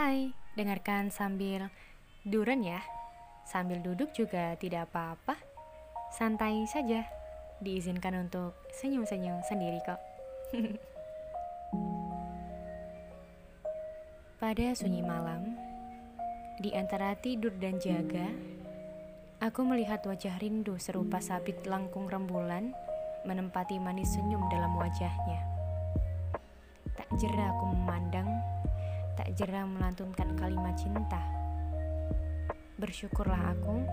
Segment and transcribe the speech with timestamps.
[0.00, 1.68] Hai, dengarkan sambil
[2.24, 2.80] duren ya.
[3.44, 5.36] Sambil duduk juga tidak apa-apa.
[6.08, 7.04] Santai saja.
[7.60, 10.00] Diizinkan untuk senyum-senyum sendiri kok.
[14.40, 15.60] Pada sunyi malam,
[16.64, 18.24] di antara tidur dan jaga,
[19.44, 22.72] aku melihat wajah rindu serupa sabit langkung rembulan
[23.28, 25.44] menempati manis senyum dalam wajahnya.
[26.96, 28.49] Tak jera aku memandang,
[29.20, 31.20] tak jera melantunkan kalimat cinta.
[32.80, 33.84] Bersyukurlah aku,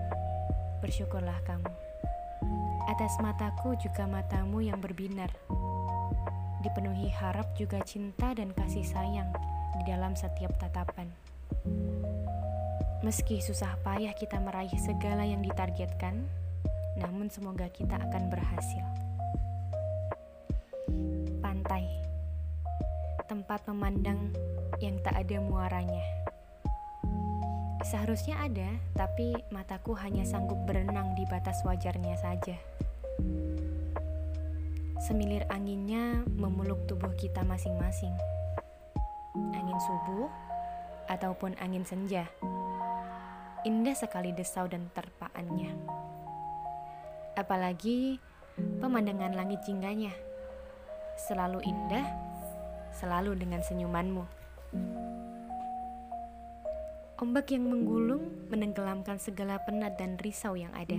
[0.80, 1.68] bersyukurlah kamu.
[2.88, 5.28] Atas mataku juga matamu yang berbinar.
[6.64, 9.28] Dipenuhi harap juga cinta dan kasih sayang
[9.76, 11.12] di dalam setiap tatapan.
[13.04, 16.24] Meski susah payah kita meraih segala yang ditargetkan,
[16.96, 18.84] namun semoga kita akan berhasil.
[21.44, 21.84] Pantai,
[23.28, 24.32] tempat memandang
[24.80, 26.02] yang tak ada muaranya.
[27.84, 32.56] Seharusnya ada, tapi mataku hanya sanggup berenang di batas wajarnya saja.
[35.04, 38.12] Semilir anginnya memeluk tubuh kita masing-masing
[39.54, 40.26] angin subuh
[41.06, 42.26] ataupun angin senja.
[43.62, 45.70] Indah sekali desau dan terpaannya.
[47.38, 48.18] Apalagi
[48.82, 50.10] pemandangan langit jingganya.
[51.18, 52.06] Selalu indah,
[52.98, 54.26] selalu dengan senyumanmu.
[57.18, 60.98] Ombak yang menggulung menenggelamkan segala penat dan risau yang ada.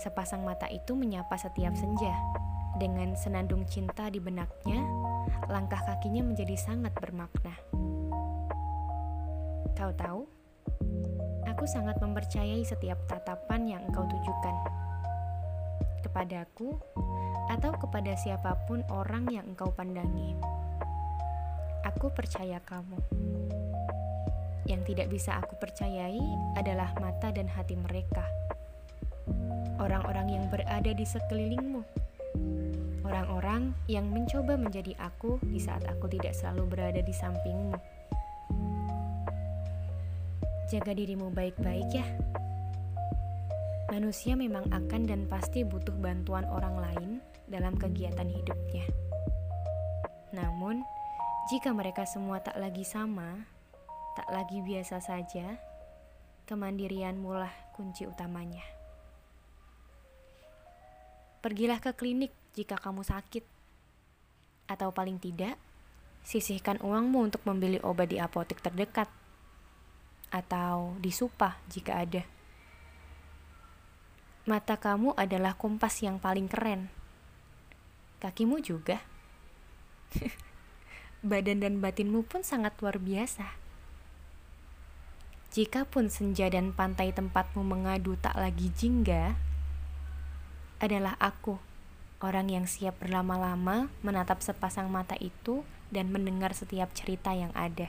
[0.00, 2.12] Sepasang mata itu menyapa setiap senja
[2.76, 4.84] dengan senandung cinta di benaknya
[5.48, 7.52] langkah kakinya menjadi sangat bermakna.
[9.76, 10.28] Kau tahu,
[11.48, 14.80] aku sangat mempercayai setiap tatapan yang engkau tujukan
[16.10, 16.74] kepadaku
[17.50, 20.38] atau kepada siapa pun orang yang engkau pandangi.
[21.82, 23.02] Aku percaya kamu.
[24.70, 26.22] Yang tidak bisa aku percayai
[26.54, 28.22] adalah mata dan hati mereka.
[29.82, 31.82] Orang-orang yang berada di sekelilingmu
[33.10, 37.74] orang-orang yang mencoba menjadi aku di saat aku tidak selalu berada di sampingmu.
[40.70, 42.06] Jaga dirimu baik-baik ya.
[43.90, 47.10] Manusia memang akan dan pasti butuh bantuan orang lain
[47.50, 48.86] dalam kegiatan hidupnya.
[50.30, 50.86] Namun,
[51.50, 53.42] jika mereka semua tak lagi sama,
[54.14, 55.58] tak lagi biasa saja,
[56.46, 58.62] kemandirianmu lah kunci utamanya.
[61.42, 63.42] Pergilah ke klinik jika kamu sakit.
[64.70, 65.58] Atau paling tidak,
[66.22, 69.10] sisihkan uangmu untuk membeli obat di apotek terdekat.
[70.30, 72.22] Atau di supah jika ada.
[74.50, 76.90] Mata kamu adalah kompas yang paling keren.
[78.18, 78.98] Kakimu juga.
[81.22, 83.46] Badan dan batinmu pun sangat luar biasa.
[85.54, 89.38] Jikapun senja dan pantai tempatmu mengadu tak lagi jingga,
[90.82, 91.62] adalah aku,
[92.18, 95.62] orang yang siap berlama-lama menatap sepasang mata itu
[95.94, 97.86] dan mendengar setiap cerita yang ada.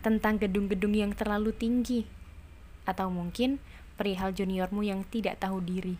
[0.00, 2.08] Tentang gedung-gedung yang terlalu tinggi,
[2.88, 3.60] atau mungkin
[3.98, 5.98] perihal juniormu yang tidak tahu diri.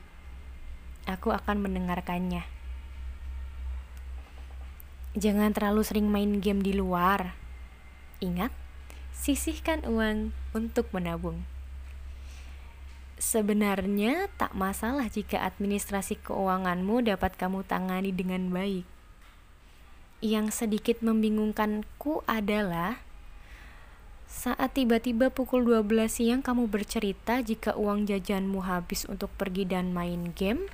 [1.10, 2.46] Aku akan mendengarkannya.
[5.18, 7.34] Jangan terlalu sering main game di luar.
[8.22, 8.54] Ingat,
[9.10, 11.42] sisihkan uang untuk menabung.
[13.18, 18.86] Sebenarnya tak masalah jika administrasi keuanganmu dapat kamu tangani dengan baik.
[20.22, 23.02] Yang sedikit membingungkanku adalah
[24.28, 30.36] saat tiba-tiba pukul 12 siang kamu bercerita jika uang jajanmu habis untuk pergi dan main
[30.36, 30.68] game,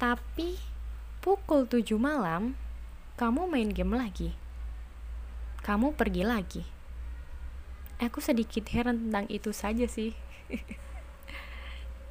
[0.00, 0.56] tapi
[1.20, 2.56] pukul 7 malam
[3.20, 4.32] kamu main game lagi.
[5.62, 6.64] Kamu pergi lagi.
[8.02, 10.10] Aku sedikit heran tentang itu saja sih.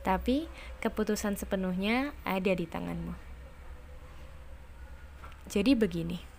[0.08, 0.48] Tapi
[0.80, 3.12] keputusan sepenuhnya ada di tanganmu.
[5.52, 6.31] Jadi begini.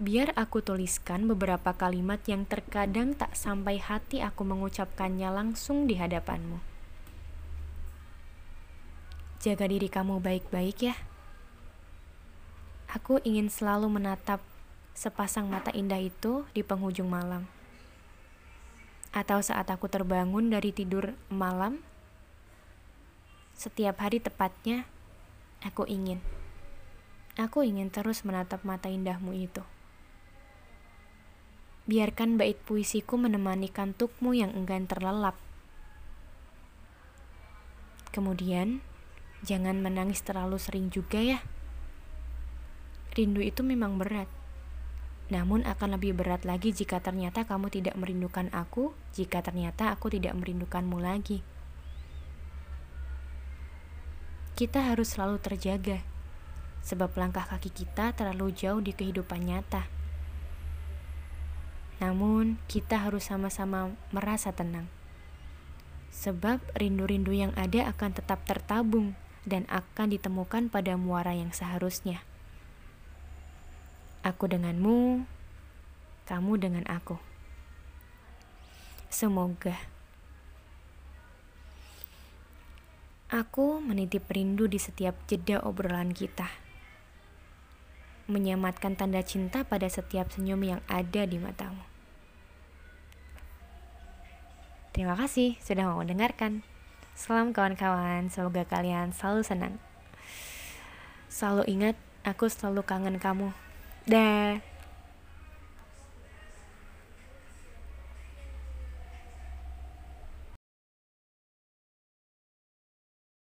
[0.00, 6.56] Biar aku tuliskan beberapa kalimat yang terkadang tak sampai hati aku mengucapkannya langsung di hadapanmu.
[9.44, 10.96] Jaga diri kamu baik-baik ya.
[12.88, 14.40] Aku ingin selalu menatap
[14.96, 17.44] sepasang mata indah itu di penghujung malam.
[19.12, 21.84] Atau saat aku terbangun dari tidur malam
[23.52, 24.88] setiap hari tepatnya,
[25.60, 26.24] aku ingin.
[27.36, 29.60] Aku ingin terus menatap mata indahmu itu.
[31.88, 35.38] Biarkan bait puisiku menemani kantukmu yang enggan terlelap.
[38.10, 38.82] Kemudian,
[39.46, 41.40] jangan menangis terlalu sering juga ya.
[43.14, 44.26] Rindu itu memang berat.
[45.30, 50.34] Namun akan lebih berat lagi jika ternyata kamu tidak merindukan aku, jika ternyata aku tidak
[50.34, 51.46] merindukanmu lagi.
[54.58, 56.02] Kita harus selalu terjaga,
[56.82, 59.99] sebab langkah kaki kita terlalu jauh di kehidupan nyata.
[62.00, 64.88] Namun, kita harus sama-sama merasa tenang.
[66.10, 69.14] Sebab rindu-rindu yang ada akan tetap tertabung
[69.44, 72.24] dan akan ditemukan pada muara yang seharusnya.
[74.24, 75.28] Aku denganmu,
[76.28, 77.20] kamu dengan aku.
[79.10, 79.74] Semoga
[83.30, 86.46] aku menitip rindu di setiap jeda obrolan kita,
[88.30, 91.89] menyematkan tanda cinta pada setiap senyum yang ada di matamu.
[95.00, 96.60] Terima kasih sudah mau mendengarkan.
[97.16, 99.80] Salam kawan-kawan, semoga kalian selalu senang.
[101.32, 103.48] Selalu ingat, aku selalu kangen kamu.
[104.04, 104.60] Dah.